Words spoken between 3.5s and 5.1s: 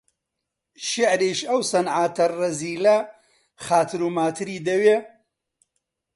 خاتر و ماتری دەوێ؟